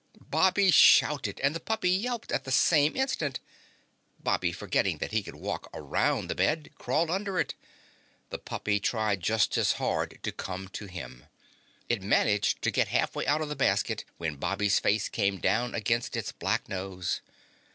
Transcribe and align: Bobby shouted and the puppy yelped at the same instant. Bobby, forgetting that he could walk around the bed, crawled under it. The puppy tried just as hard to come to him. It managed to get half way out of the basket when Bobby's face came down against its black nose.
Bobby 0.19 0.71
shouted 0.71 1.39
and 1.41 1.53
the 1.53 1.59
puppy 1.59 1.91
yelped 1.91 2.31
at 2.31 2.43
the 2.43 2.49
same 2.51 2.95
instant. 2.97 3.39
Bobby, 4.19 4.51
forgetting 4.51 4.97
that 4.97 5.11
he 5.11 5.21
could 5.21 5.35
walk 5.35 5.69
around 5.75 6.27
the 6.27 6.33
bed, 6.33 6.71
crawled 6.79 7.11
under 7.11 7.39
it. 7.39 7.53
The 8.31 8.39
puppy 8.39 8.79
tried 8.79 9.21
just 9.21 9.55
as 9.59 9.73
hard 9.73 10.17
to 10.23 10.31
come 10.31 10.69
to 10.69 10.87
him. 10.87 11.25
It 11.87 12.01
managed 12.01 12.63
to 12.63 12.71
get 12.71 12.87
half 12.87 13.15
way 13.15 13.27
out 13.27 13.41
of 13.41 13.49
the 13.49 13.55
basket 13.55 14.03
when 14.17 14.37
Bobby's 14.37 14.79
face 14.79 15.07
came 15.07 15.37
down 15.37 15.75
against 15.75 16.17
its 16.17 16.31
black 16.31 16.67
nose. 16.67 17.21